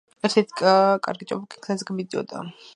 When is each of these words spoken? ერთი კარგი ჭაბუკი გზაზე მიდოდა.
ერთი 0.29 0.43
კარგი 0.61 1.29
ჭაბუკი 1.33 1.63
გზაზე 1.67 2.01
მიდოდა. 2.01 2.45